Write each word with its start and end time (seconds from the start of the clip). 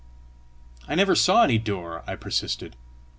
"I 0.87 0.95
never 0.95 1.13
saw 1.13 1.43
any 1.43 1.59
door!" 1.59 2.03
I 2.07 2.15
persisted. 2.15 2.75